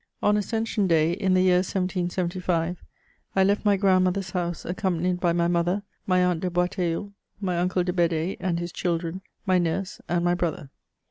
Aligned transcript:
On 0.23 0.35
Ascension 0.35 0.87
day, 0.87 1.11
in 1.11 1.35
the 1.35 1.43
year 1.43 1.57
1775, 1.57 2.83
I 3.35 3.43
left 3.43 3.63
my 3.63 3.77
grand 3.77 4.05
mother's 4.05 4.31
house, 4.31 4.65
accompanied 4.65 5.19
by 5.19 5.31
my 5.31 5.47
mother, 5.47 5.83
my 6.07 6.25
aunt 6.25 6.39
de 6.41 6.49
Boisteilleul, 6.49 7.11
my 7.39 7.59
uncle 7.59 7.83
de 7.83 7.93
Bed^, 7.93 8.35
and 8.39 8.57
his 8.57 8.71
children, 8.71 9.21
my 9.45 9.59
nurse, 9.59 10.01
and 10.09 10.25
my 10.25 10.33
brother. 10.33 10.71